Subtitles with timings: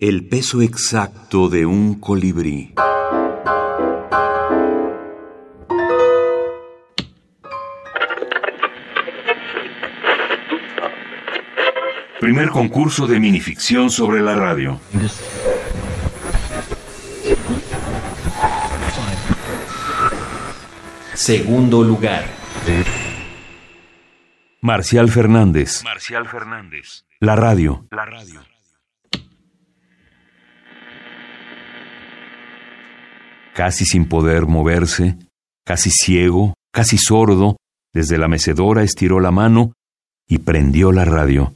[0.00, 2.72] El peso exacto de un colibrí.
[12.20, 14.80] Primer concurso de minificción sobre la radio.
[21.14, 22.24] Segundo lugar.
[24.60, 25.82] Marcial Fernández.
[25.82, 27.04] Marcial Fernández.
[27.18, 27.88] La radio.
[27.90, 28.57] La radio.
[33.58, 35.18] Casi sin poder moverse,
[35.66, 37.56] casi ciego, casi sordo,
[37.92, 39.72] desde la mecedora estiró la mano
[40.28, 41.54] y prendió la radio.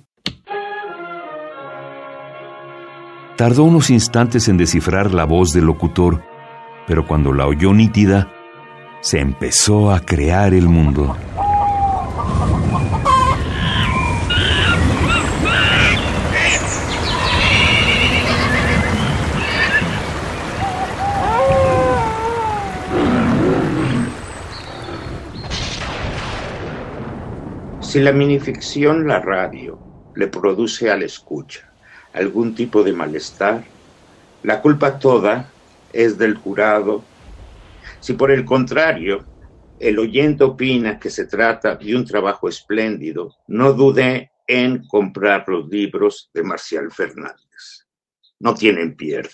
[3.36, 6.24] Tardó unos instantes en descifrar la voz del locutor,
[6.88, 8.32] pero cuando la oyó nítida,
[9.00, 11.16] se empezó a crear el mundo.
[27.92, 29.78] Si la minificción, la radio,
[30.14, 31.60] le produce al escucha
[32.14, 33.66] algún tipo de malestar,
[34.42, 35.52] la culpa toda
[35.92, 37.04] es del jurado.
[38.00, 39.26] Si por el contrario
[39.78, 45.68] el oyente opina que se trata de un trabajo espléndido, no dude en comprar los
[45.68, 47.86] libros de Marcial Fernández.
[48.40, 49.28] No tienen pierde.